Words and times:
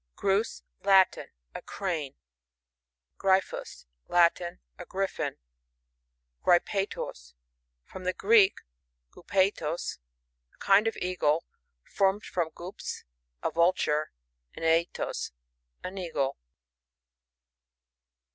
Grus.— 0.15 0.63
Latin. 0.91 1.27
A 1.53 1.61
Crane. 1.61 2.15
Gryfhus.— 3.19 3.85
Latin. 4.17 4.59
A 4.79 4.83
Griffin. 4.85 5.37
Gypaetos.— 6.43 7.35
From 7.85 8.05
the 8.05 8.13
Greek, 8.13 8.55
gupaie 9.11 9.53
t08j 9.53 9.99
a 10.55 10.57
kind 10.57 10.87
of 10.87 10.97
eagle; 10.97 11.43
formed 11.83 12.23
from 12.25 12.49
gyps^ 12.49 13.03
a 13.43 13.51
Vulture, 13.51 14.11
and 14.55 14.65
aietos^ 14.65 15.33
au 15.83 15.95
Eagle. 15.95 16.39